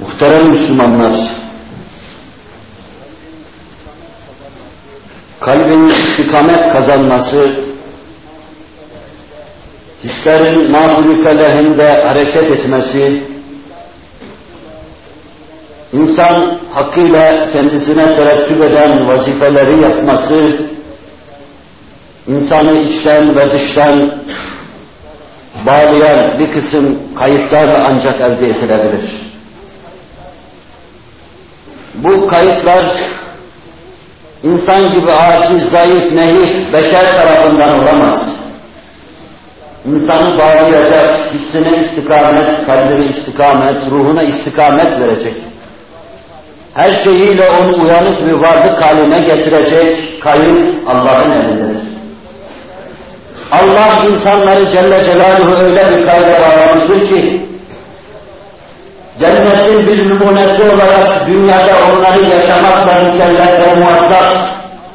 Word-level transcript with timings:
Muhterem 0.00 0.50
Müslümanlar, 0.50 1.14
kalbin 5.40 5.88
istikamet 5.88 6.72
kazanması, 6.72 7.50
hislerin 10.04 10.70
mahluka 10.70 11.30
lehinde 11.30 11.86
hareket 11.86 12.50
etmesi, 12.50 13.22
insan 15.92 16.58
hakkıyla 16.72 17.52
kendisine 17.52 18.16
terettüp 18.16 18.62
eden 18.62 19.08
vazifeleri 19.08 19.80
yapması, 19.80 20.56
insanı 22.28 22.78
içten 22.78 23.36
ve 23.36 23.52
dıştan 23.52 24.10
bağlayan 25.66 26.38
bir 26.38 26.52
kısım 26.52 26.98
kayıtlarla 27.18 27.86
ancak 27.88 28.20
elde 28.20 28.50
edilebilir. 28.50 29.29
Bu 31.94 32.26
kayıtlar 32.26 32.86
insan 34.42 34.92
gibi 34.92 35.12
aciz, 35.12 35.70
zayıf, 35.70 36.12
nehif, 36.12 36.72
beşer 36.72 37.00
tarafından 37.00 37.80
olamaz. 37.80 38.32
İnsanı 39.86 40.38
bağlayacak, 40.38 41.32
hissine 41.32 41.78
istikamet, 41.78 42.66
kalbine 42.66 43.06
istikamet, 43.06 43.90
ruhuna 43.90 44.22
istikamet 44.22 45.00
verecek. 45.00 45.34
Her 46.74 46.90
şeyiyle 46.90 47.50
onu 47.50 47.82
uyanık 47.82 48.26
bir 48.26 48.32
varlık 48.32 48.82
haline 48.82 49.18
getirecek 49.18 50.22
kayıt 50.22 50.88
Allah'ın 50.88 51.30
elindedir. 51.30 51.90
Allah 53.52 54.06
insanları 54.10 54.70
Celle 54.70 55.04
Celaluhu 55.04 55.54
öyle 55.54 55.90
bir 55.90 56.06
kayda 56.06 56.38
bağlamıştır 56.40 57.08
ki, 57.08 57.49
cennetin 59.20 59.86
bir 59.86 60.10
numunesi 60.10 60.62
olarak 60.62 61.26
dünyada 61.26 61.72
onları 61.92 62.24
yaşamakla 62.30 63.02
mükellef 63.02 63.66
ve 63.66 63.74
muvazzaf 63.74 64.34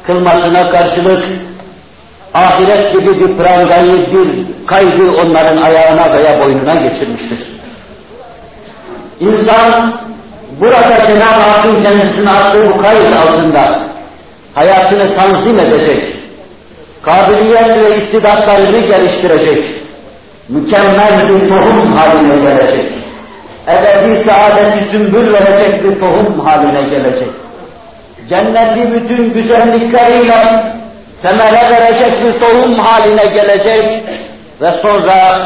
kılmasına 0.06 0.70
karşılık, 0.70 1.24
ahiret 2.34 2.92
gibi 2.92 3.20
bir 3.20 3.36
prangayı, 3.36 4.06
bir 4.12 4.46
kaydı 4.66 5.10
onların 5.22 5.56
ayağına 5.56 6.14
veya 6.14 6.40
boynuna 6.40 6.74
geçirmiştir. 6.74 7.38
İnsan, 9.20 9.94
burada 10.60 11.06
Cenab-ı 11.06 11.40
Hakk'ın 11.40 11.82
kendisine 11.82 12.30
attığı 12.30 12.70
bu 12.70 12.82
kayıt 12.82 13.16
altında 13.16 13.78
hayatını 14.54 15.14
tanzim 15.14 15.58
edecek, 15.58 16.04
kabiliyet 17.02 17.68
ve 17.68 17.96
istidatlarını 17.96 18.80
geliştirecek, 18.80 19.64
mükemmel 20.48 21.28
bir 21.28 21.48
tohum 21.48 21.92
haline 21.92 22.36
gelecek, 22.36 23.05
ebedi 23.68 24.24
saadeti 24.24 24.90
sümbül 24.90 25.32
verecek 25.32 25.84
bir 25.84 26.00
tohum 26.00 26.40
haline 26.40 26.82
gelecek. 26.82 27.28
Cenneti 28.28 28.92
bütün 28.92 29.32
güzellikleriyle 29.32 30.64
semere 31.22 31.70
verecek 31.70 32.24
bir 32.24 32.40
tohum 32.40 32.74
haline 32.78 33.26
gelecek 33.26 34.02
ve 34.60 34.70
sonra 34.70 35.36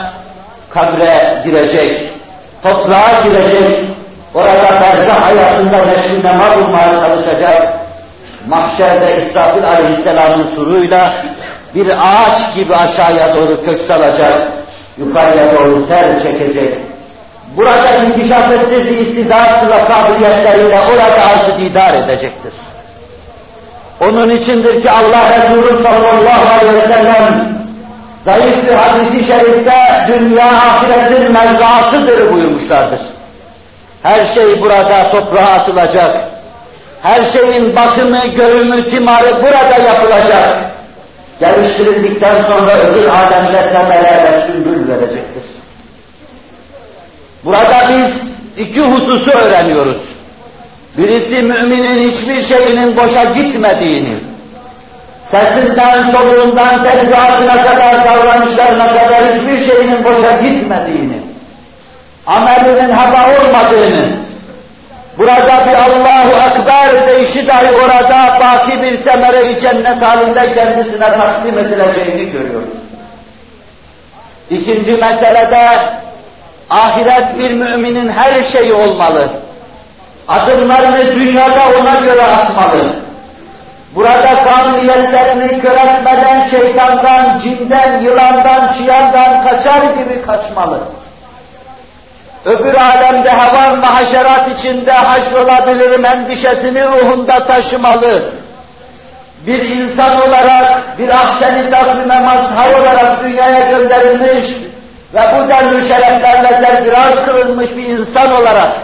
kabre 0.70 1.42
girecek, 1.44 2.10
toprağa 2.62 3.20
girecek, 3.24 3.84
orada 4.34 4.80
berzah 4.80 5.24
hayatında 5.24 5.84
neşrine 5.84 6.40
bulmaya 6.54 7.00
çalışacak, 7.00 7.72
mahşerde 8.48 9.16
İsrafil 9.16 9.68
aleyhisselamın 9.68 10.46
suruyla 10.54 11.12
bir 11.74 11.86
ağaç 11.86 12.54
gibi 12.54 12.74
aşağıya 12.74 13.34
doğru 13.34 13.64
kök 13.64 13.80
salacak, 13.80 14.48
yukarıya 14.98 15.54
doğru 15.54 15.88
ter 15.88 16.22
çekecek. 16.22 16.89
Burada 17.56 17.96
inkişaf 17.96 18.50
ettirdiği 18.52 18.98
istidat 18.98 19.66
ve 19.66 19.84
kabiliyetleriyle 19.84 20.80
orada 20.80 21.24
arzı 21.24 21.58
didar 21.58 21.94
edecektir. 21.94 22.52
Onun 24.00 24.30
içindir 24.30 24.82
ki 24.82 24.90
Allah 24.90 25.28
Resulü 25.28 25.82
sallallahu 25.82 26.54
aleyhi 26.54 26.74
ve 26.74 26.94
sellem 26.94 27.48
zayıf 28.24 28.66
bir 28.66 28.74
hadisi 28.74 29.24
şerifte 29.26 29.76
dünya 30.08 30.46
ahiretin 30.46 31.32
mezrasıdır 31.32 32.32
buyurmuşlardır. 32.32 33.00
Her 34.02 34.24
şey 34.34 34.62
burada 34.62 35.10
toprağa 35.10 35.46
atılacak. 35.46 36.16
Her 37.02 37.24
şeyin 37.24 37.76
bakımı, 37.76 38.26
görümü, 38.26 38.88
timarı 38.90 39.42
burada 39.42 39.82
yapılacak 39.88 40.70
geliştirildikten 41.40 42.42
sonra 42.42 42.80
öbür 42.80 43.08
alemde 43.08 43.62
semere 43.62 44.32
ve 44.32 44.46
sümbül 44.46 44.88
verecektir. 44.88 45.29
Burada 47.44 47.88
biz 47.88 48.38
iki 48.56 48.80
hususu 48.80 49.30
öğreniyoruz. 49.30 50.02
Birisi 50.98 51.42
müminin 51.42 52.10
hiçbir 52.10 52.44
şeyinin 52.44 52.96
boşa 52.96 53.24
gitmediğini, 53.24 54.16
sesinden, 55.24 56.10
soluğundan, 56.10 56.82
tezgahına 56.82 57.62
kadar, 57.62 58.04
davranışlarına 58.04 58.86
kadar 58.86 59.34
hiçbir 59.34 59.58
şeyinin 59.58 60.04
boşa 60.04 60.32
gitmediğini, 60.32 61.20
amelinin 62.26 62.90
hata 62.90 63.40
olmadığını, 63.40 64.20
Burada 65.18 65.66
bir 65.66 65.72
Allahu 65.72 66.28
Ekber 66.28 67.06
deyişi 67.06 67.46
dahi 67.46 67.70
orada 67.74 68.40
baki 68.40 68.82
bir 68.82 68.96
semere-i 68.96 69.60
cennet 69.60 70.02
halinde 70.02 70.52
kendisine 70.52 70.98
takdim 70.98 71.58
edileceğini 71.58 72.32
görüyoruz. 72.32 72.68
İkinci 74.50 74.92
meselede 74.92 75.68
ahiret 76.70 77.38
bir 77.38 77.50
müminin 77.50 78.08
her 78.08 78.42
şeyi 78.42 78.72
olmalı. 78.72 79.30
Adımlarını 80.28 81.14
dünyada 81.14 81.62
ona 81.80 81.94
göre 81.94 82.22
atmalı. 82.22 82.92
Burada 83.94 84.44
kanuniyetlerini 84.44 85.60
göretmeden 85.60 86.48
şeytandan, 86.48 87.40
cinden, 87.42 88.00
yılandan, 88.00 88.72
çıyandan 88.72 89.42
kaçar 89.42 89.82
gibi 89.82 90.22
kaçmalı 90.26 90.80
öbür 92.44 92.74
alemde 92.74 93.28
havan 93.28 93.82
ve 93.82 93.86
haşerat 93.86 94.48
içinde 94.58 94.92
haşrolabilirim 94.92 96.04
endişesini 96.04 96.84
ruhunda 96.84 97.46
taşımalı. 97.46 98.32
Bir 99.46 99.70
insan 99.70 100.28
olarak, 100.28 100.98
bir 100.98 101.08
ahsen-i 101.08 101.70
takvime 101.70 102.20
mazhar 102.20 102.72
olarak 102.80 103.24
dünyaya 103.24 103.70
gönderilmiş 103.70 104.69
ve 105.14 105.20
bu 105.20 105.48
denli 105.48 105.88
şereflerle 105.88 106.62
zerfiraz 106.62 107.24
kılınmış 107.26 107.76
bir 107.76 107.88
insan 107.88 108.32
olarak 108.32 108.76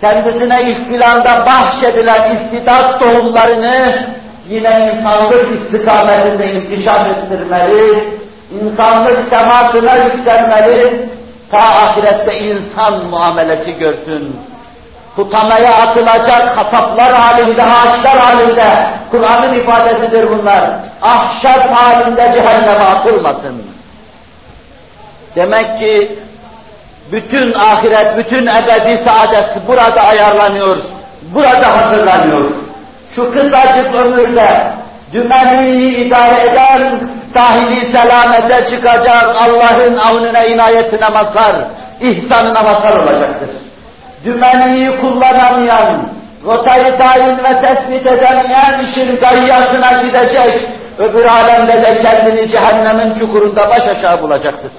kendisine 0.00 0.62
ilk 0.62 0.88
planda 0.88 1.46
bahşedilen 1.46 2.36
istidat 2.36 3.00
tohumlarını 3.00 4.06
yine 4.48 4.92
insanlık 4.94 5.48
istikametinde 5.52 6.52
inkişaf 6.52 7.06
ettirmeli, 7.06 8.08
insanlık 8.62 9.28
sematına 9.30 9.96
yükselmeli, 9.96 11.08
ta 11.50 11.58
ahirette 11.58 12.38
insan 12.38 13.06
muamelesi 13.06 13.78
görsün. 13.78 14.36
Kutamaya 15.16 15.74
atılacak 15.74 16.58
hataplar 16.58 17.12
halinde, 17.12 17.62
ağaçlar 17.62 18.18
halinde, 18.18 18.86
Kur'an'ın 19.10 19.54
ifadesidir 19.54 20.30
bunlar. 20.30 20.70
Ahşap 21.02 21.76
halinde 21.76 22.32
cehenneme 22.34 22.84
atılmasın. 22.84 23.62
Demek 25.36 25.78
ki 25.78 26.18
bütün 27.12 27.54
ahiret, 27.54 28.16
bütün 28.16 28.46
ebedi 28.46 29.04
saadet 29.04 29.68
burada 29.68 30.02
ayarlanıyor, 30.02 30.76
burada 31.34 31.68
hazırlanıyor. 31.72 32.50
Şu 33.14 33.32
kısacık 33.32 33.94
ömürde 33.94 34.72
dümeni 35.12 35.86
idare 35.86 36.42
eden 36.42 37.00
sahili 37.34 37.92
selamete 37.92 38.70
çıkacak 38.70 39.36
Allah'ın 39.44 39.96
avnine 39.96 40.48
inayetine 40.48 41.08
mazhar, 41.08 41.56
ihsanına 42.00 42.62
mazhar 42.62 42.96
olacaktır. 42.96 43.48
Dümeniyi 44.24 44.96
kullanamayan, 45.00 46.08
rotayı 46.46 46.98
tayin 46.98 47.38
ve 47.38 47.60
tespit 47.60 48.06
edemeyen 48.06 48.84
işin 48.84 49.16
gayyasına 49.16 50.02
gidecek, 50.02 50.68
öbür 50.98 51.24
alemde 51.24 51.82
de 51.82 52.02
kendini 52.02 52.50
cehennemin 52.50 53.14
çukurunda 53.14 53.68
baş 53.68 53.88
aşağı 53.88 54.22
bulacaktır. 54.22 54.70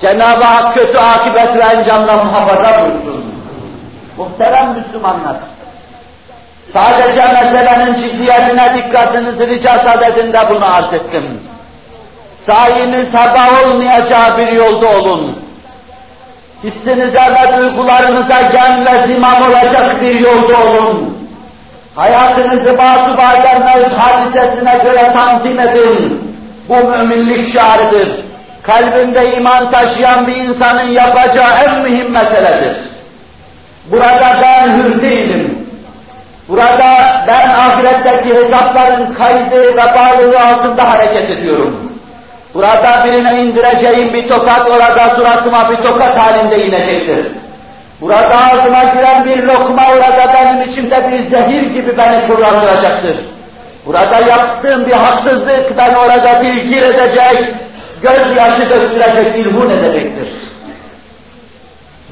Cenab-ı 0.00 0.44
Hak 0.44 0.74
kötü 0.74 0.98
akibet 0.98 1.56
ve 1.56 1.60
encamla 1.60 2.24
muhafaza 2.24 2.80
buyursun. 2.80 3.34
Muhterem 4.16 4.74
Müslümanlar, 4.78 5.36
sadece 6.72 7.22
meselenin 7.32 7.94
ciddiyetine 7.94 8.74
dikkatinizi 8.74 9.46
rica 9.48 9.78
sadedinde 9.78 10.40
bunu 10.50 10.64
arz 10.64 10.92
ettim. 10.94 11.40
Sayiniz 12.40 13.14
heba 13.14 13.60
olmayacağı 13.64 14.38
bir 14.38 14.52
yolda 14.52 14.88
olun. 14.88 15.38
Hissinize 16.64 17.20
ve 17.20 17.58
duygularınıza 17.58 18.40
gen 18.40 18.86
ve 18.86 19.06
zimam 19.06 19.42
olacak 19.42 20.02
bir 20.02 20.20
yolda 20.20 20.58
olun. 20.58 21.18
Hayatınızı 21.96 22.78
basu 22.78 23.18
bazen 23.18 23.64
mevt 23.64 23.92
hadisesine 23.92 24.78
göre 24.84 25.12
tanzim 25.18 25.60
edin. 25.60 26.34
Bu 26.68 26.74
müminlik 26.74 27.52
şiarıdır 27.52 28.27
kalbinde 28.68 29.36
iman 29.36 29.70
taşıyan 29.70 30.26
bir 30.26 30.36
insanın 30.36 30.90
yapacağı 30.92 31.50
en 31.66 31.82
mühim 31.82 32.12
meseledir. 32.12 32.76
Burada 33.90 34.38
ben 34.42 34.78
hür 34.78 35.02
değilim. 35.02 35.68
Burada 36.48 37.24
ben 37.26 37.48
ahiretteki 37.48 38.34
hesapların 38.34 39.14
kaydı 39.14 39.76
ve 39.76 39.76
bağlılığı 39.76 40.40
altında 40.40 40.90
hareket 40.90 41.30
ediyorum. 41.30 41.92
Burada 42.54 43.04
birine 43.04 43.42
indireceğim 43.42 44.12
bir 44.12 44.28
tokat, 44.28 44.70
orada 44.70 45.16
suratıma 45.16 45.70
bir 45.70 45.76
tokat 45.76 46.18
halinde 46.18 46.66
inecektir. 46.66 47.26
Burada 48.00 48.38
ağzıma 48.38 48.84
giren 48.84 49.24
bir 49.24 49.42
lokma, 49.42 49.82
orada 49.92 50.32
benim 50.34 50.70
içimde 50.70 51.10
bir 51.12 51.20
zehir 51.20 51.62
gibi 51.62 51.98
beni 51.98 52.26
kıvrandıracaktır. 52.26 53.16
Burada 53.86 54.20
yaptığım 54.20 54.86
bir 54.86 54.92
haksızlık 54.92 55.76
ben 55.76 55.94
orada 55.94 56.42
dilgir 56.42 56.82
edecek, 56.82 57.54
gözyaşı 58.02 58.70
döktürecek, 58.70 59.36
ilhun 59.36 59.70
edecektir. 59.70 60.28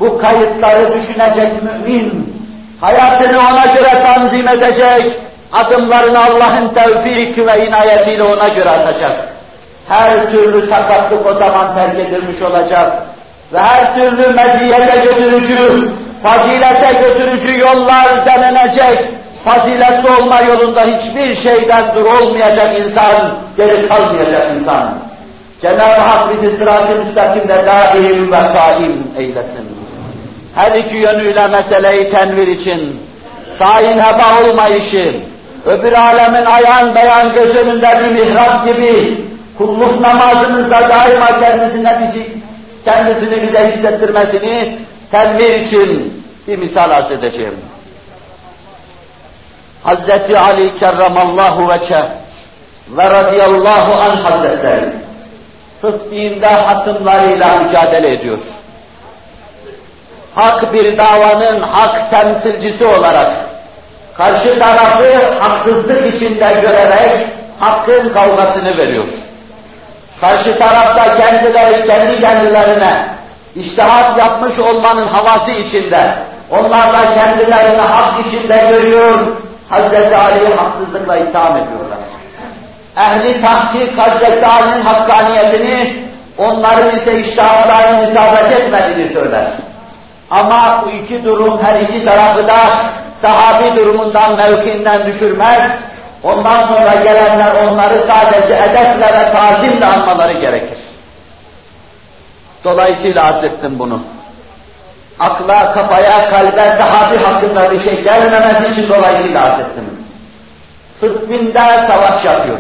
Bu 0.01 0.19
kayıtları 0.19 0.95
düşünecek 0.95 1.63
mümin, 1.63 2.37
hayatını 2.81 3.39
ona 3.39 3.67
göre 3.67 4.03
tanzim 4.03 4.49
edecek, 4.49 5.19
adımlarını 5.53 6.19
Allah'ın 6.19 6.69
tevfik 6.69 7.39
ve 7.39 7.67
inayetiyle 7.67 8.23
ona 8.23 8.49
göre 8.49 8.71
atacak. 8.71 9.29
Her 9.89 10.31
türlü 10.31 10.69
sakatlık 10.69 11.27
o 11.27 11.35
zaman 11.35 11.75
terk 11.75 11.99
edilmiş 11.99 12.43
olacak 12.43 13.03
ve 13.53 13.59
her 13.59 13.95
türlü 13.95 14.35
meziyete 14.35 15.01
götürücü, 15.05 15.91
fazilete 16.23 17.01
götürücü 17.01 17.59
yollar 17.59 18.27
denenecek, 18.27 19.09
faziletli 19.45 20.11
olma 20.11 20.41
yolunda 20.41 20.81
hiçbir 20.81 21.35
şeyden 21.35 21.85
dur 21.95 22.05
olmayacak 22.05 22.79
insan, 22.79 23.35
geri 23.57 23.89
kalmayacak 23.89 24.53
insan. 24.59 25.06
Cenab-ı 25.63 26.01
Hak 26.01 26.33
bizi 26.33 26.57
sırat-ı 26.57 26.99
müstakimde 26.99 27.67
daim 27.67 28.33
ve 28.33 28.37
kaim 28.37 29.07
eylesin. 29.19 29.69
Her 30.55 30.75
iki 30.79 30.97
yönüyle 30.97 31.47
meseleyi 31.49 32.11
tenvir 32.11 32.47
için, 32.47 33.01
sahin 33.59 33.99
heba 33.99 34.41
olmayışı, 34.43 35.17
öbür 35.67 35.93
alemin 35.93 36.45
ayan 36.45 36.95
beyan 36.95 37.35
göz 37.35 37.57
önünde 37.57 38.01
bir 38.01 38.09
mihrap 38.09 38.67
gibi, 38.67 39.21
kulluk 39.59 40.01
namazımızda 40.01 40.89
daima 40.89 41.41
kendisine 41.41 42.01
bizi, 42.03 42.33
kendisini 42.85 43.43
bize 43.43 43.73
hissettirmesini 43.73 44.79
tenvir 45.11 45.55
için 45.55 46.23
bir 46.49 46.59
misal 46.59 46.91
arz 46.91 47.13
edeceğim. 47.13 47.55
Hazreti 49.85 50.39
Ali 50.39 50.79
kerramallahu 50.79 51.69
veçe 51.69 52.05
ve 52.89 53.11
radıyallahu 53.11 53.93
an 53.93 54.17
hazretleri 54.17 55.06
fıkh 55.83 56.11
dinde 56.11 56.47
hasımlarıyla 56.47 57.59
mücadele 57.59 58.15
ediyor. 58.15 58.39
Hak 60.35 60.73
bir 60.75 60.99
davanın 60.99 61.61
hak 61.61 62.11
temsilcisi 62.11 62.87
olarak 62.87 63.33
karşı 64.17 64.59
tarafı 64.59 65.39
haksızlık 65.41 66.15
içinde 66.15 66.59
görerek 66.63 67.27
hakkın 67.61 68.13
kavgasını 68.13 68.79
veriyor. 68.79 69.07
Karşı 70.21 70.59
tarafta 70.59 71.17
kendileri 71.17 71.87
kendi 71.87 72.21
kendilerine 72.21 73.07
iştihat 73.57 74.19
yapmış 74.19 74.59
olmanın 74.59 75.07
havası 75.07 75.51
içinde, 75.51 76.15
onlar 76.51 76.93
da 76.93 77.15
kendilerini 77.15 77.81
hak 77.81 78.27
içinde 78.27 78.67
görüyor, 78.71 79.19
Hazreti 79.69 80.17
Ali'yi 80.17 80.55
haksızlıkla 80.55 81.17
itham 81.17 81.57
ediyorlar. 81.57 81.96
Ehli 82.97 83.43
tahkik 83.43 83.99
Hazreti 83.99 84.47
Ali'nin 84.47 84.81
hakkaniyetini, 84.81 86.07
onların 86.39 86.91
ise 86.91 87.21
iştahatlarının 87.21 88.11
isabet 88.11 88.61
etmediğini 88.61 89.13
söyler. 89.13 89.47
Ama 90.31 90.85
bu 90.85 90.91
iki 90.91 91.25
durum 91.25 91.63
her 91.63 91.81
iki 91.81 92.05
tarafı 92.05 92.49
da 92.49 92.87
sahabi 93.23 93.77
durumundan, 93.77 94.37
mevkiinden 94.37 95.07
düşürmez. 95.07 95.71
Ondan 96.23 96.67
sonra 96.67 96.95
gelenler 96.95 97.65
onları 97.65 98.07
sadece 98.07 98.55
edeple 98.55 99.07
ve 99.07 99.33
tazimle 99.33 99.87
anmaları 99.87 100.33
gerekir. 100.33 100.79
Dolayısıyla 102.65 103.25
arz 103.25 103.45
ettim 103.45 103.79
bunu. 103.79 104.01
Akla, 105.19 105.73
kafaya, 105.73 106.29
kalbe, 106.29 106.65
sahabi 106.65 107.17
hakkında 107.17 107.71
bir 107.71 107.81
şey 107.81 108.03
gelmemesi 108.03 108.73
için 108.73 108.89
dolayısıyla 108.89 109.41
arz 109.41 109.61
ettim. 109.61 109.85
Sıffinde 111.01 111.87
savaş 111.89 112.25
yapıyor. 112.25 112.59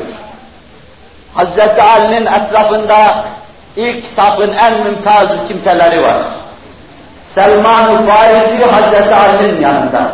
Hazreti 1.36 1.82
Ali'nin 1.82 2.26
etrafında 2.26 3.24
ilk 3.76 4.04
safın 4.04 4.52
en 4.52 4.80
mümtaz 4.82 5.48
kimseleri 5.48 6.02
var. 6.02 6.22
Selman-ı 7.34 8.08
Farisi 8.08 8.64
Hazreti 8.64 9.14
Ali'nin 9.14 9.60
yanında. 9.60 10.12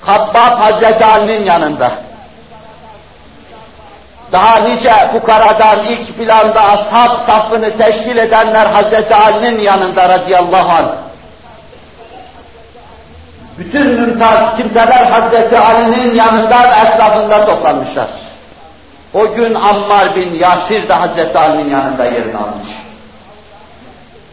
Habbab 0.00 0.58
Hazreti 0.58 1.04
Ali'nin 1.04 1.44
yanında. 1.44 1.92
Daha 4.32 4.58
nice 4.58 4.90
fukaradan 5.12 5.78
ilk 5.78 6.16
planda 6.18 6.60
ashab 6.60 7.18
safını 7.26 7.78
teşkil 7.78 8.16
edenler 8.16 8.66
Hazreti 8.66 9.14
Ali'nin 9.14 9.58
yanında 9.58 10.08
radıyallahu 10.08 10.72
anh. 10.72 10.88
Bütün 13.58 13.86
mümtaz 13.86 14.56
kimseler 14.56 15.06
Hazreti 15.06 15.58
Ali'nin 15.58 16.14
yanında 16.14 16.58
ve 16.62 16.88
etrafında 16.88 17.46
toplanmışlar. 17.46 18.23
O 19.14 19.34
gün 19.34 19.54
Ammar 19.54 20.16
bin 20.16 20.34
Yasir 20.34 20.88
de 20.88 20.94
Hazreti 20.94 21.38
Ali'nin 21.38 21.70
yanında 21.70 22.04
yerini 22.04 22.36
almış. 22.36 22.68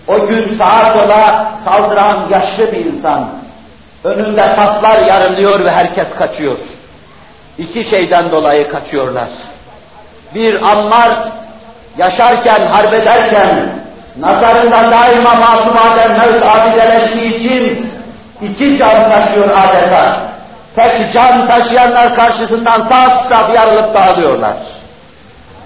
O 0.07 0.28
gün 0.28 0.57
sağa 0.57 0.94
sola 0.94 1.51
saldıran 1.66 2.18
yaşlı 2.30 2.72
bir 2.72 2.86
insan. 2.86 3.30
Önünde 4.04 4.42
saflar 4.56 5.01
yarılıyor 5.01 5.66
ve 5.66 5.72
herkes 5.72 6.16
kaçıyor. 6.16 6.57
İki 7.57 7.83
şeyden 7.83 8.31
dolayı 8.31 8.72
kaçıyorlar. 8.72 9.30
Bir 10.36 10.72
Ammar 10.72 11.10
yaşarken, 11.98 12.62
harbederken 12.68 13.75
nazarında 14.19 14.92
daima 14.92 15.34
masum 15.34 15.77
Adem 15.77 16.12
mevt 16.12 16.44
abideleştiği 16.44 17.36
için 17.36 17.92
iki 18.42 18.77
can 18.77 19.10
taşıyor 19.10 19.50
adeta. 19.50 20.31
Tek 20.76 21.14
can 21.14 21.48
taşıyanlar 21.48 22.16
karşısından 22.16 22.82
saf 22.82 23.26
saf 23.26 23.56
yarılıp 23.56 23.94
dağılıyorlar. 23.94 24.58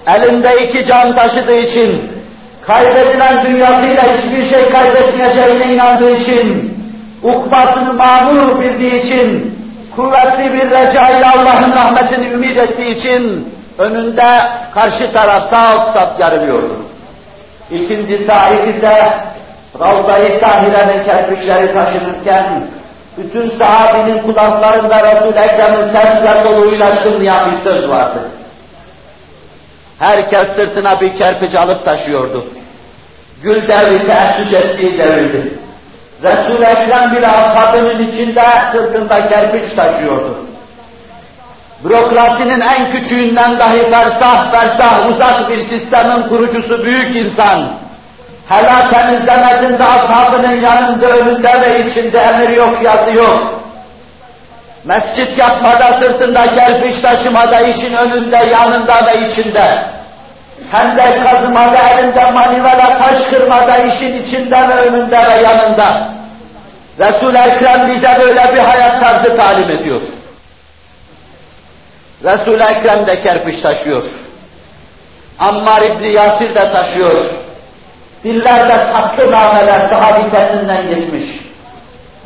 Elinde 0.06 0.64
iki 0.64 0.86
can 0.86 1.14
taşıdığı 1.14 1.58
için 1.58 2.10
kaybedilen 2.66 3.46
dünyasıyla 3.46 4.02
hiçbir 4.02 4.50
şey 4.50 4.70
kaybetmeyeceğine 4.70 5.74
inandığı 5.74 6.16
için, 6.16 6.76
ukbasını 7.22 7.92
mamur 7.92 8.60
bildiği 8.60 9.02
için, 9.02 9.56
kuvvetli 9.96 10.52
bir 10.52 10.70
recayla 10.70 11.32
Allah'ın 11.32 11.72
rahmetini 11.72 12.32
ümit 12.32 12.56
ettiği 12.56 12.96
için, 12.96 13.52
önünde 13.78 14.40
karşı 14.74 15.12
taraf 15.12 15.50
saf 15.50 15.92
saf 15.92 16.20
yarılıyordu. 16.20 16.76
İkinci 17.70 18.18
sahip 18.18 18.76
ise 18.76 19.12
Ravza-i 19.80 20.40
Tahire'nin 20.40 21.04
kerpiçleri 21.04 21.74
taşınırken, 21.74 22.62
bütün 23.18 23.50
sahabinin 23.50 24.22
kulaklarında 24.22 25.02
Resul-i 25.02 25.38
Ekrem'in 25.38 25.84
ses 25.84 26.22
ve 26.22 26.44
soluğuyla 26.44 27.02
çınlayan 27.02 27.52
bir 27.52 27.70
söz 27.70 27.88
vardı. 27.88 28.18
Herkes 29.98 30.48
sırtına 30.48 31.00
bir 31.00 31.16
kerpiç 31.16 31.54
alıp 31.54 31.84
taşıyordu. 31.84 32.46
Gül 33.42 33.68
devri 33.68 34.06
teessüs 34.06 34.52
ettiği 34.52 34.98
devirdi. 34.98 35.58
Resul-i 36.22 36.64
Ekrem 36.64 37.16
bile 37.16 37.26
ashabının 37.26 38.08
içinde 38.08 38.44
sırtında 38.72 39.28
kerpiç 39.28 39.72
taşıyordu. 39.72 40.46
Bürokrasinin 41.84 42.60
en 42.60 42.90
küçüğünden 42.90 43.58
dahi 43.58 43.90
fersah 43.90 44.52
fersah 44.52 45.10
uzak 45.10 45.50
bir 45.50 45.60
sistemin 45.60 46.28
kurucusu 46.28 46.84
büyük 46.84 47.16
insan, 47.16 47.68
helal 48.48 48.90
temizlemesinde 48.90 49.84
ashabının 49.84 50.60
yanında, 50.60 51.06
önünde 51.06 51.60
ve 51.60 51.86
içinde 51.86 52.18
emir 52.18 52.48
yok, 52.48 52.82
yazı 52.82 53.12
yok. 53.12 53.60
Mescit 54.84 55.38
yapmada, 55.38 55.92
sırtında 55.92 56.52
kerpiç 56.52 57.00
taşımada, 57.00 57.60
işin 57.60 57.94
önünde, 57.94 58.36
yanında 58.36 59.06
ve 59.06 59.28
içinde. 59.28 59.82
Hendek 60.70 61.22
kazımada, 61.22 61.78
elinde 61.78 62.30
manivela 62.30 62.98
taş 62.98 63.24
kırmada, 63.30 63.76
işin 63.76 64.22
içinde 64.22 64.68
ve 64.68 64.74
önünde 64.74 65.18
ve 65.18 65.40
yanında. 65.40 66.08
Resul-i 66.98 67.38
Ekrem 67.38 67.88
bize 67.88 68.16
böyle 68.20 68.54
bir 68.54 68.58
hayat 68.58 69.00
tarzı 69.00 69.36
talim 69.36 69.70
ediyor. 69.70 70.02
Resul-i 72.24 72.62
Ekrem 72.62 73.06
de 73.06 73.20
kerpiç 73.20 73.60
taşıyor. 73.60 74.04
Ammar 75.38 75.82
İbni 75.82 76.12
Yasir 76.12 76.54
de 76.54 76.70
taşıyor. 76.72 77.26
Dillerde 78.23 78.91
tatlı 78.93 79.31
nameler 79.31 79.87
sahabi 79.89 80.31
kendinden 80.31 80.89
geçmiş. 80.89 81.25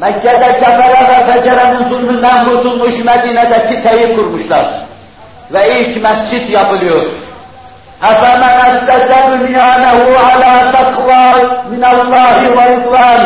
Mekke'de 0.02 0.60
kefere 0.60 1.08
ve 1.10 1.32
fecerenin 1.32 1.90
zulmünden 1.90 2.46
kurtulmuş 2.46 3.04
Medine'de 3.04 3.60
siteyi 3.60 4.16
kurmuşlar. 4.16 4.66
Ve 5.54 5.80
ilk 5.80 6.04
mescit 6.04 6.50
yapılıyor. 6.50 7.04
اَفَمَنْ 8.02 8.56
اَسَّسَ 8.70 9.10
بُنْيَانَهُ 9.32 10.00
عَلَى 10.28 10.54
تَقْوَى 10.76 11.26
مِنَ 11.72 11.84
اللّٰهِ 11.94 12.38
وَرِضْوَانٍ 12.58 13.24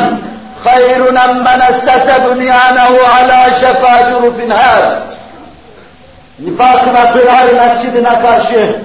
خَيْرٌ 0.66 1.02
اَمَّنْ 1.26 1.60
اَسَّسَ 1.72 2.08
بُنْيَانَهُ 2.26 2.94
عَلَى 3.16 3.40
شَفَا 3.62 3.94
جُرُفٍ 4.10 4.38
هَارٍ 4.60 4.84
nifak 6.40 6.88
ve 6.88 7.12
kırar 7.14 7.54
mescidine 7.54 8.22
karşı 8.22 8.76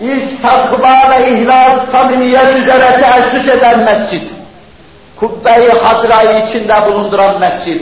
ilk 0.00 0.42
takva 0.42 1.10
ve 1.10 1.30
ihlas, 1.30 1.90
samimiyet 1.92 2.56
üzere 2.56 3.00
teessüs 3.00 3.48
eden 3.48 3.78
mescid, 3.78 4.28
kubbe-i 5.16 5.70
hadrayı 5.78 6.44
içinde 6.44 6.74
bulunduran 6.86 7.40
mescid, 7.40 7.80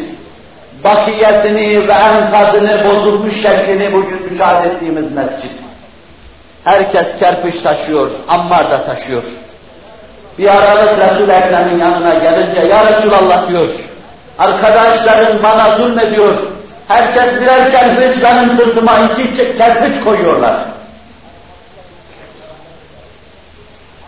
bakiyetini 0.84 1.88
ve 1.88 1.92
enkazını 1.92 2.84
bozulmuş 2.84 3.42
şeklini 3.42 3.92
bugün 3.92 4.22
müşahede 4.30 4.68
ettiğimiz 4.68 5.12
mescid. 5.12 5.50
Herkes 6.64 7.16
kerpiç 7.18 7.62
taşıyor, 7.62 8.10
Ammar 8.28 8.70
da 8.70 8.84
taşıyor. 8.84 9.24
Bir 10.38 10.48
aralık 10.48 10.98
Resul-i 10.98 11.32
Ekrem'in 11.32 11.78
yanına 11.78 12.14
gelince, 12.14 12.60
Ya 12.60 12.86
Resulallah 12.86 13.48
diyor, 13.48 13.68
arkadaşların 14.38 15.42
bana 15.42 15.76
zulmediyor, 15.76 16.38
herkes 16.88 17.40
birer 17.40 17.70
kerpiç 17.70 18.22
benim 18.22 18.56
sırtıma 18.56 18.98
iki 18.98 19.56
kerpiç 19.56 20.04
koyuyorlar. 20.04 20.77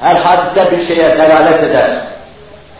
Her 0.00 0.16
hadise 0.16 0.70
bir 0.70 0.86
şeye 0.86 1.18
delalet 1.18 1.64
eder. 1.64 1.90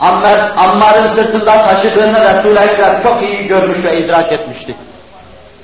Ammar, 0.00 0.52
Ammar'ın 0.56 1.14
sırtında 1.14 1.52
taşıdığını 1.52 2.20
Resul-i 2.20 2.58
Ekrem 2.58 3.02
çok 3.02 3.22
iyi 3.22 3.46
görmüş 3.46 3.84
ve 3.84 3.98
idrak 3.98 4.32
etmişti. 4.32 4.74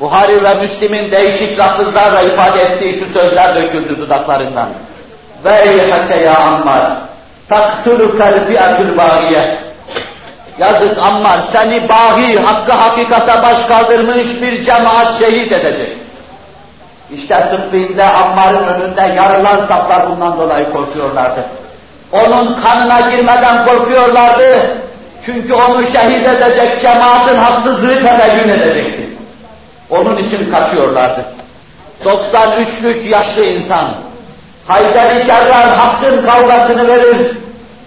Buhari 0.01 0.45
ve 0.45 0.55
Müslim'in 0.55 1.11
değişik 1.11 1.59
lafızlarla 1.59 2.23
ifade 2.23 2.59
ettiği 2.63 2.95
şu 2.95 3.13
sözler 3.13 3.57
döküldü 3.57 3.99
dudaklarından. 3.99 4.69
Veyhake 5.45 6.17
ya 6.17 6.35
Ammar, 6.35 6.83
taktulukel 7.49 8.47
fi'atül 8.47 8.97
bağiye. 8.97 9.59
Yazık 10.59 10.99
Ammar, 10.99 11.39
seni 11.53 11.89
bahi, 11.89 12.39
hakkı 12.39 12.73
hakikate 12.73 13.43
baş 13.43 13.65
kaldırmış 13.65 14.43
bir 14.43 14.63
cemaat 14.63 15.19
şehit 15.19 15.53
edecek. 15.53 16.06
İşte 17.15 17.35
Sıffîn'de 17.51 18.05
Ammar'ın 18.05 18.69
önünde 18.69 19.01
yarılan 19.01 19.67
saflar 19.67 20.11
bundan 20.11 20.39
dolayı 20.39 20.73
korkuyorlardı. 20.73 21.45
Onun 22.13 22.55
kanına 22.55 23.01
girmeden 23.01 23.65
korkuyorlardı. 23.65 24.77
Çünkü 25.27 25.55
onu 25.55 25.87
şehit 25.87 26.29
edecek 26.29 26.81
cemaatin 26.81 27.37
haksızlığı 27.37 27.95
tebeyyün 27.95 28.49
edecekti. 28.49 29.09
Onun 29.91 30.17
için 30.17 30.51
kaçıyorlardı. 30.51 31.25
93'lük 32.05 33.09
yaşlı 33.09 33.45
insan, 33.45 33.95
Haydar-ı 34.67 35.27
Kerrar 35.27 35.77
hakkın 35.77 36.27
kavgasını 36.27 36.89
verir. 36.89 37.37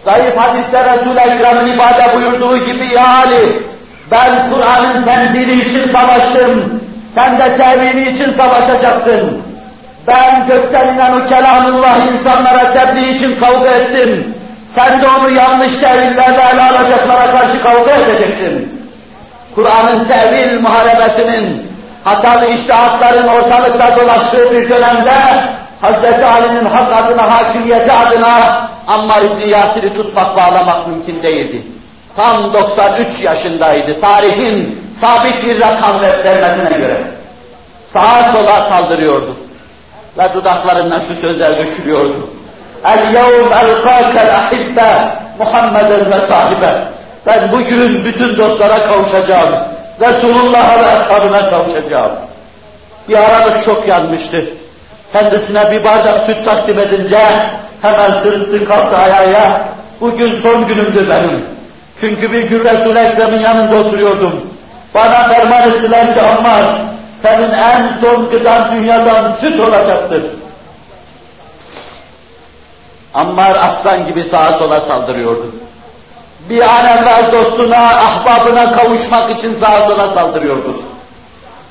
Zayıf 0.05 0.37
hadiste 0.37 0.83
Resul-i 0.83 1.19
Ekrem'in 1.19 1.73
ifade 1.73 2.15
buyurduğu 2.15 2.57
gibi 2.57 2.85
ya 2.93 3.07
Ali, 3.17 3.63
ben 4.11 4.49
Kur'an'ın 4.49 5.03
tenzili 5.03 5.69
için 5.69 5.91
savaştım, 5.91 6.81
sen 7.15 7.39
de 7.39 7.57
tevili 7.57 8.09
için 8.09 8.33
savaşacaksın. 8.33 9.41
Ben 10.07 10.47
gökten 10.47 10.93
inen 10.93 11.11
o 11.11 11.25
kelamullah 11.25 11.97
insanlara 12.13 12.73
tebliğ 12.73 13.15
için 13.15 13.39
kavga 13.39 13.69
ettim. 13.69 14.35
Sen 14.69 15.01
de 15.01 15.07
onu 15.07 15.29
yanlış 15.29 15.71
tevillerle 15.71 16.43
ele 16.53 16.63
alacaklara 16.63 17.31
karşı 17.31 17.61
kavga 17.61 17.91
edeceksin. 17.91 18.79
Kur'an'ın 19.55 20.05
tevil 20.05 20.61
muharebesinin, 20.61 21.67
hatalı 22.03 22.45
iştihatların 22.45 23.27
ortalıkta 23.27 23.97
dolaştığı 23.99 24.51
bir 24.51 24.69
dönemde 24.69 25.13
Hz. 25.83 26.23
Ali'nin 26.23 26.65
hak 26.65 26.93
adına, 26.93 27.31
hakimiyeti 27.31 27.91
adına 27.91 28.67
Ammar 28.87 29.21
İbni 29.21 29.49
Yasir'i 29.49 29.93
tutmak, 29.93 30.37
bağlamak 30.37 30.87
mümkün 30.87 31.23
değildi. 31.23 31.61
Tam 32.15 32.53
93 32.53 33.21
yaşındaydı. 33.21 34.01
Tarihin 34.01 34.83
sabit 35.01 35.45
bir 35.45 35.59
rakam 35.59 36.01
vermesine 36.01 36.77
göre. 36.77 36.97
Sağa 37.93 38.31
sola 38.31 38.69
saldırıyordu. 38.69 39.35
Ve 40.19 40.33
dudaklarından 40.33 40.99
şu 40.99 41.15
sözler 41.15 41.57
dökülüyordu. 41.57 42.29
El 42.85 43.13
yevm 43.13 43.53
elkâkel 43.53 44.35
ahibbe 44.35 45.19
Muhammeden 45.39 46.11
ve 46.11 46.21
sahibe. 46.27 46.83
Ben 47.27 47.51
bugün 47.51 48.05
bütün 48.05 48.37
dostlara 48.37 48.87
kavuşacağım. 48.87 49.55
Resulullah'a 50.01 50.79
ve 50.79 50.87
ashabına 50.87 51.49
kavuşacağım. 51.49 52.11
Bir 53.09 53.15
aralık 53.15 53.65
çok 53.65 53.87
yanmıştı. 53.87 54.45
Kendisine 55.13 55.71
bir 55.71 55.83
bardak 55.83 56.25
süt 56.25 56.45
takdim 56.45 56.79
edince 56.79 57.19
hemen 57.81 58.21
sırıttı 58.21 58.65
kalktı 58.65 58.97
ayağa. 58.97 59.61
Bugün 60.01 60.41
son 60.41 60.67
günümdü 60.67 61.09
benim. 61.09 61.58
Çünkü 61.99 62.31
bir 62.31 62.43
gün 62.43 62.65
Resul-i 62.65 62.99
Ekrem'in 62.99 63.39
yanında 63.39 63.75
oturuyordum. 63.75 64.49
Bana 64.95 65.27
ferman 65.27 65.69
ettiler 65.69 66.13
ki 66.13 66.21
Ammar, 66.21 66.81
senin 67.21 67.51
en 67.51 67.97
son 68.01 68.29
gıdan 68.29 68.75
dünyadan 68.75 69.31
süt 69.41 69.59
olacaktır. 69.59 70.23
Ammar 73.13 73.55
aslan 73.55 74.07
gibi 74.07 74.23
sağa 74.23 74.51
sola 74.59 74.81
saldırıyordu. 74.81 75.45
Bir 76.49 76.61
an 76.61 76.87
evvel 76.87 77.31
dostuna, 77.31 77.77
ahbabına 77.77 78.71
kavuşmak 78.71 79.29
için 79.29 79.53
sağa 79.53 79.87
sola 79.87 80.07
saldırıyordu. 80.07 80.83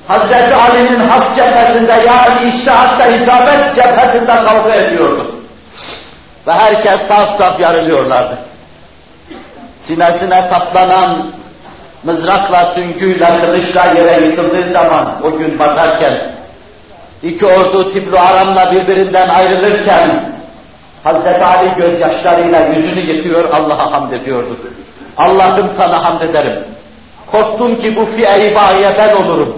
Hazreti 0.09 0.55
Ali'nin 0.55 1.01
hak 1.01 1.37
cephesinde 1.37 1.93
yani 1.93 2.49
iştihatta 2.49 3.07
isabet 3.07 3.75
cephesinde 3.75 4.33
kavga 4.33 4.75
ediyordu. 4.75 5.35
Ve 6.47 6.53
herkes 6.53 7.01
saf 7.09 7.39
saf 7.39 7.61
yarılıyorlardı. 7.61 8.48
Sinesine 9.88 10.42
saplanan 10.42 11.26
mızrakla, 12.04 12.75
süngüyle, 12.75 13.38
kılıçla 13.40 13.92
yere 13.97 14.26
yıkıldığı 14.26 14.73
zaman 14.73 15.14
o 15.25 15.38
gün 15.38 15.59
batarken 15.59 16.14
iki 17.23 17.47
ordu 17.47 17.92
Tiblu 17.92 18.18
Aram'la 18.18 18.73
birbirinden 18.73 19.28
ayrılırken 19.28 20.33
Hazreti 21.04 21.45
Ali 21.45 21.75
gözyaşlarıyla 21.76 22.66
yüzünü 22.66 23.00
yıkıyor, 23.00 23.45
Allah'a 23.52 23.92
hamd 23.92 24.12
ediyordu. 24.12 24.57
Allah'ım 25.16 25.71
sana 25.76 26.04
hamd 26.04 26.21
ederim. 26.21 26.59
Korktum 27.26 27.76
ki 27.76 27.97
bu 27.97 28.07
fi'e-i 28.07 28.54
ben 28.54 29.16
olurum. 29.16 29.57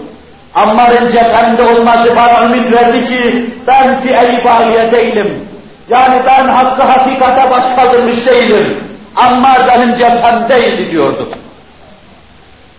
Ammar'ın 0.55 1.09
cephemde 1.09 1.63
olması 1.63 2.17
bana 2.17 2.45
ümit 2.47 2.73
verdi 2.73 3.09
ki 3.09 3.51
ben 3.67 4.01
fi'e-i 4.01 4.45
değilim. 4.93 5.49
Yani 5.89 6.23
ben 6.27 6.49
hakkı 6.49 6.83
hakikate 6.83 7.51
baş 7.51 7.65
kaldırmış 7.77 8.27
değilim. 8.27 8.90
Ammar 9.17 9.69
benim 9.69 9.95
cephemdeydi 9.95 10.91
diyordu. 10.91 11.29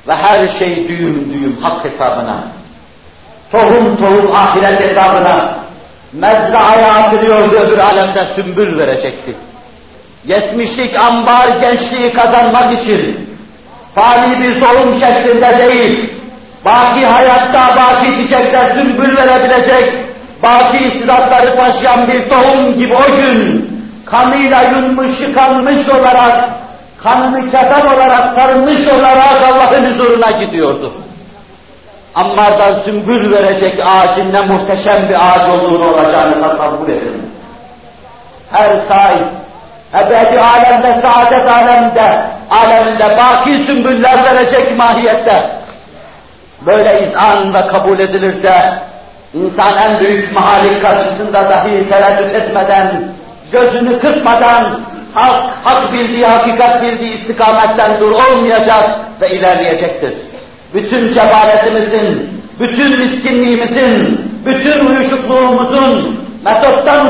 Ve 0.07 0.15
her 0.15 0.47
şey 0.47 0.87
düğüm 0.87 1.33
düğüm 1.33 1.57
hak 1.61 1.85
hesabına. 1.85 2.43
Tohum 3.51 3.97
tohum 3.97 4.35
ahiret 4.35 4.79
hesabına. 4.79 5.55
Mezraya 6.13 6.93
atılıyordu 6.93 7.55
öbür 7.55 7.77
alemde 7.77 8.25
sümbül 8.35 8.77
verecekti. 8.77 9.35
Yetmişlik 10.25 10.95
ambar 10.97 11.47
gençliği 11.47 12.13
kazanmak 12.13 12.81
için 12.81 13.29
fani 13.95 14.41
bir 14.41 14.59
tohum 14.59 14.99
şeklinde 14.99 15.57
değil, 15.57 16.09
baki 16.65 17.05
hayatta 17.05 17.75
baki 17.75 18.15
çiçekler 18.15 18.71
sümbül 18.75 19.17
verebilecek, 19.17 19.93
baki 20.43 20.77
istidatları 20.77 21.55
taşıyan 21.55 22.07
bir 22.07 22.29
tohum 22.29 22.77
gibi 22.77 22.95
o 22.95 23.15
gün 23.15 23.70
kanıyla 24.11 24.61
yunmuş, 24.61 25.21
yıkanmış 25.21 25.89
olarak, 25.89 26.49
kanını 27.03 27.51
kefen 27.51 27.85
olarak 27.95 28.35
sarılmış 28.35 28.87
olarak 28.87 29.43
Allah'ın 29.43 29.83
huzuruna 29.83 30.31
gidiyordu. 30.31 30.93
Ammardan 32.15 32.73
sümbül 32.73 33.31
verecek 33.31 33.79
ağacın 33.85 34.33
ne 34.33 34.41
muhteşem 34.41 35.09
bir 35.09 35.15
ağaç 35.15 35.49
olduğunu 35.49 35.93
olacağını 35.93 36.41
tasavvur 36.41 36.87
edin. 36.87 37.31
Her 38.51 38.75
sahip, 38.87 39.27
ebedi 40.01 40.39
alemde, 40.39 41.01
saadet 41.01 41.51
alemde, 41.51 42.21
aleminde 42.49 43.17
baki 43.17 43.65
sümbüller 43.65 44.25
verecek 44.25 44.77
mahiyette. 44.77 45.43
Böyle 46.65 47.01
izan 47.07 47.53
ve 47.53 47.67
kabul 47.67 47.99
edilirse, 47.99 48.73
insan 49.33 49.77
en 49.77 49.99
büyük 49.99 50.35
mahalik 50.35 50.81
karşısında 50.81 51.49
dahi 51.49 51.89
tereddüt 51.89 52.35
etmeden, 52.35 53.03
gözünü 53.51 53.99
kırpmadan, 53.99 54.79
hak, 55.13 55.41
hak 55.63 55.93
bildiği, 55.93 56.25
hakikat 56.25 56.81
bildiği 56.81 57.13
istikametten 57.13 57.99
dur 57.99 58.11
olmayacak 58.11 58.99
ve 59.21 59.29
ilerleyecektir 59.29 60.13
bütün 60.73 61.13
cebaretimizin, 61.13 62.29
bütün 62.59 62.99
miskinliğimizin, 62.99 64.21
bütün 64.45 64.85
uyuşukluğumuzun, 64.85 66.19
metottan 66.45 67.07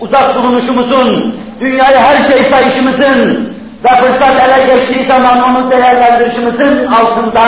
uzak 0.00 0.36
bulunuşumuzun, 0.36 1.34
dünyaya 1.60 2.00
her 2.00 2.20
şey 2.20 2.42
sayışımızın 2.42 3.54
ve 3.84 4.00
fırsat 4.00 4.42
ele 4.42 4.74
geçtiği 4.74 5.06
zaman 5.06 5.42
onu 5.42 5.70
değerlendirişimizin 5.70 6.86
altında 6.86 7.42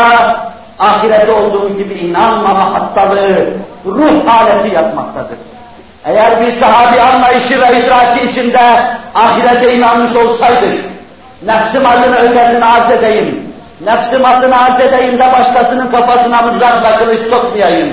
ahirette 0.78 1.32
olduğu 1.32 1.78
gibi 1.78 1.94
inanmama 1.94 2.75
hastalığı, 2.75 3.46
ruh 3.87 4.26
haleti 4.26 4.75
yatmaktadır. 4.75 5.38
Eğer 6.07 6.47
bir 6.47 6.51
sahabi 6.51 7.01
anlayışı 7.01 7.61
ve 7.61 7.79
idraki 7.79 8.31
içinde 8.31 8.61
ahirete 9.15 9.75
inanmış 9.75 10.17
olsaydık, 10.17 10.85
nefsim 11.47 11.87
adına 11.87 12.17
ötesini 12.17 12.65
arz 12.65 12.91
edeyim, 12.91 13.47
Nefsim 13.81 14.25
adına 14.25 14.57
arz 14.57 14.81
edeyim 14.81 15.19
de 15.19 15.33
başkasının 15.33 15.91
kafasına 15.91 16.43
mızrak 16.43 16.85
ve 16.85 16.97
kılıç 16.97 17.21
sokmayayım. 17.31 17.89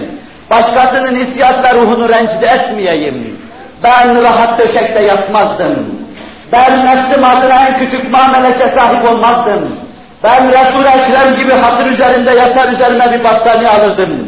Başkasının 0.52 1.16
hissiyat 1.16 1.64
ve 1.64 1.74
ruhunu 1.74 2.10
rencide 2.10 2.48
etmeyeyim. 2.48 3.40
Ben 3.84 4.24
rahat 4.24 4.60
döşekte 4.60 5.04
yatmazdım. 5.04 5.86
Ben 6.54 6.86
nefsim 6.86 7.24
adına 7.24 7.68
en 7.68 7.78
küçük 7.78 8.12
mameleke 8.12 8.68
sahip 8.68 9.12
olmazdım. 9.12 9.78
Ben 10.24 10.52
Resul-i 10.52 10.88
Ekrem 10.88 11.36
gibi 11.36 11.52
hasır 11.52 11.86
üzerinde 11.86 12.32
yatar 12.32 12.72
üzerine 12.72 13.12
bir 13.12 13.24
battaniye 13.24 13.70
alırdım. 13.70 14.28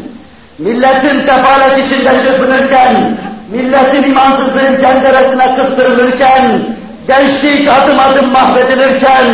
Milletim 0.59 1.21
sefalet 1.21 1.79
içinde 1.79 2.19
çırpınırken, 2.19 3.17
milletin 3.51 4.03
imansızlığın 4.03 4.77
cenderesine 4.77 5.55
kıstırılırken, 5.55 6.61
gençlik 7.07 7.69
adım 7.69 7.99
adım 7.99 8.31
mahvedilirken, 8.31 9.25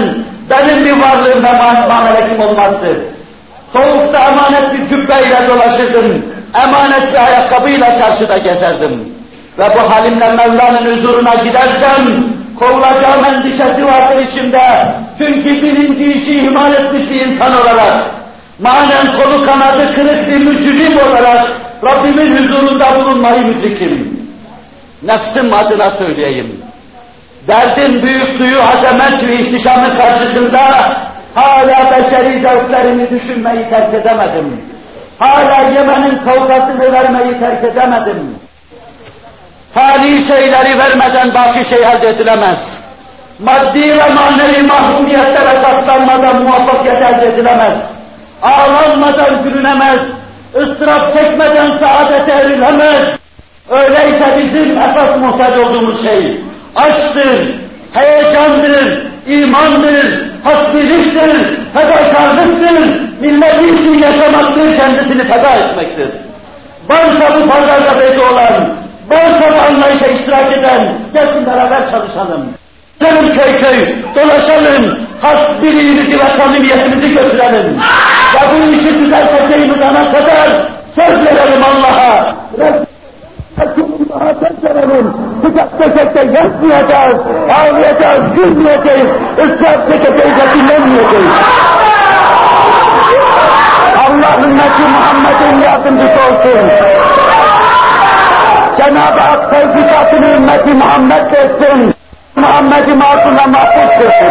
benim 0.50 0.86
bir 0.86 1.02
varlığım 1.02 1.44
ve 1.44 1.52
mamelekim 1.90 2.40
olmazdı. 2.40 3.06
Soğukta 3.74 4.20
emanet 4.20 4.74
bir 4.74 4.88
cübbeyle 4.88 5.50
dolaşırdım, 5.50 6.26
emanet 6.64 7.14
bir 7.14 7.24
ayakkabıyla 7.24 7.96
çarşıda 7.96 8.38
gezerdim. 8.38 9.14
Ve 9.60 9.66
bu 9.76 9.92
halimle 9.92 10.32
Mevla'nın 10.32 10.98
huzuruna 10.98 11.36
gidersem, 11.36 12.24
kovulacağım 12.60 13.26
endişesi 13.26 13.86
vardır 13.86 14.22
içimde. 14.22 14.62
Çünkü 15.18 15.62
birinci 15.62 16.14
işi 16.14 16.40
ihmal 16.40 16.74
etmiş 16.74 17.10
bir 17.10 17.26
insan 17.26 17.62
olarak, 17.62 18.02
manen 18.60 19.06
kolu 19.06 19.46
kanadı 19.46 19.94
kırık 19.96 20.28
bir 20.28 20.38
mücrim 20.38 20.98
olarak 20.98 21.48
Rabbimin 21.84 22.38
huzurunda 22.38 22.96
bulunmayı 22.96 23.46
müdrikim. 23.46 24.22
Nefsim 25.04 25.54
adına 25.54 25.90
söyleyeyim. 25.90 26.62
Derdim 27.48 28.02
büyüklüğü, 28.04 28.58
azamet 28.62 29.24
ve 29.28 29.34
ihtişamı 29.36 29.98
karşısında 29.98 30.60
hala 31.36 31.92
beşeri 31.92 32.42
zevklerimi 32.42 33.10
düşünmeyi 33.10 33.70
terk 33.70 33.94
edemedim. 33.94 34.62
Hala 35.20 35.70
yemenin 35.70 36.18
kavgasını 36.26 36.94
vermeyi 36.94 37.40
terk 37.40 37.64
edemedim. 37.64 38.36
Fani 39.74 40.22
şeyleri 40.28 40.80
vermeden 40.80 41.34
baki 41.34 41.70
şey 41.70 41.80
elde 41.84 42.10
edilemez. 42.10 42.80
Maddi 43.40 43.98
ve 43.98 44.14
manevi 44.14 44.68
mahrumiyetlere 44.68 45.62
katlanmadan 45.62 46.44
muvaffakiyet 46.44 47.02
elde 47.02 47.28
edilemez. 47.28 47.78
Ağlanmadan 48.42 49.44
gülünemez. 49.44 50.00
Istırap 50.56 51.14
çekmeden 51.14 51.78
saadete 51.78 52.32
erilemez. 52.32 53.04
Öyleyse 53.70 54.38
bizim 54.38 54.78
esas 54.78 55.18
muhtaç 55.18 55.58
olduğumuz 55.58 56.04
şey 56.04 56.38
aşktır, 56.76 57.56
heyecandır, 57.94 59.04
imandır, 59.28 60.22
hasbiliktir, 60.44 61.58
fedakarlıktır, 61.74 63.02
milleti 63.22 63.76
için 63.78 63.98
yaşamaktır, 63.98 64.76
kendisini 64.78 65.24
feda 65.24 65.50
etmektir. 65.50 66.10
Varsa 66.90 67.40
bu 67.40 67.48
pazarda 67.48 68.00
belli 68.00 68.22
olan, 68.22 68.70
varsa 69.10 69.54
bu 69.54 69.62
anlayışa 69.62 70.08
iştirak 70.08 70.54
eden, 70.58 70.94
gelsin 71.14 71.46
beraber 71.46 71.92
çalışalım. 71.92 72.46
Gelin 73.00 73.34
köy 73.34 73.58
köy, 73.58 73.94
dolaşalım, 74.16 75.00
hasbiliğimizi 75.22 76.20
ve 76.20 76.38
samimiyetimizi 76.38 77.14
götürelim. 77.14 77.80
Ve 78.34 78.40
bu 78.52 78.74
işi 78.76 79.00
düzelteceğimiz 79.00 79.82
ana 79.82 80.12
kadar 80.12 80.48
söz 80.96 81.26
verelim 81.26 81.64
Allah'a. 81.64 82.36
Resulullah'a 83.60 84.34
söz 84.34 84.64
verelim. 84.64 85.14
Sıcak 85.42 85.80
döşekte 85.80 86.40
yatmayacağız, 86.40 87.18
ağlayacağız, 87.50 88.36
gülmeyeceğiz, 88.36 89.10
ısrar 89.38 89.88
çekeceğiz 89.88 90.38
ve 90.38 90.54
dinlenmeyeceğiz. 90.54 91.34
Allah 94.08 94.38
ümmeti 94.48 94.92
Muhammed'in 94.92 95.60
yardımcısı 95.64 96.22
olsun. 96.22 96.70
Cenab-ı 98.78 99.20
Hak 99.20 99.56
tevfikatını 99.56 100.28
ümmeti 100.28 100.74
Muhammed 100.74 101.34
etsin. 101.34 102.01
Muhammed'i 102.41 102.95
masumla 102.95 103.47
mahfuz 103.47 103.91
kılsın. 103.99 104.31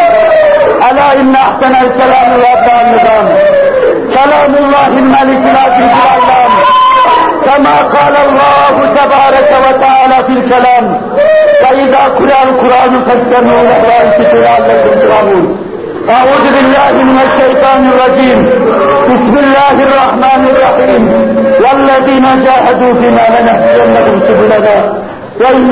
Ela 0.92 1.16
inne 1.22 1.40
ahsenel 1.40 1.98
kelamı 1.98 2.36
ve 2.42 2.48
abdal 2.54 2.86
nizam. 2.92 3.26
Kelamullahil 4.14 5.04
melikil 5.16 5.56
azizil 5.66 6.00
allam. 6.14 6.52
كما 7.46 7.76
قال 7.96 8.16
الله 8.28 8.76
تبارك 9.00 9.50
وتعالى 9.66 10.18
في 10.28 10.34
الكلام 10.40 10.86
فإذا 11.64 12.04
قرأ 12.20 12.40
القرآن 12.50 12.94
فاستمعوا 13.08 13.64
له 13.70 13.80
وأنصتوا 13.90 14.40
لعلكم 14.46 15.00
ترحمون 15.02 15.46
أعوذ 16.10 16.46
بالله 16.56 16.94
من 17.10 17.18
الشيطان 17.28 17.82
الرجيم 17.92 18.40
بسم 19.10 19.34
الله 19.44 19.76
الرحمن 19.88 20.42
الرحيم 20.54 21.04
والذين 21.64 22.26
جاهدوا 22.48 22.94
فينا 23.02 23.26
لنهدينهم 23.36 24.20
سبلنا 24.28 24.76
وإن 25.42 25.66